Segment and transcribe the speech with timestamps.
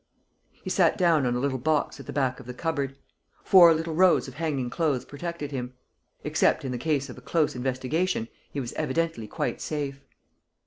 [0.63, 2.97] He sat down on a little box at the back of the cupboard.
[3.43, 5.75] Four rows of hanging clothes protected him.
[6.23, 10.01] Except in the case of a close investigation, he was evidently quite safe.